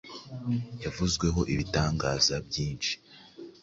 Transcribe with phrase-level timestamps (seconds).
[0.83, 2.93] Yavuzweho ibitangaza byinshi